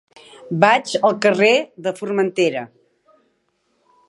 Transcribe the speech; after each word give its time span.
Vaig 0.63 0.93
al 1.09 1.19
carrer 1.27 1.53
de 1.89 1.95
Formentera. 2.01 2.65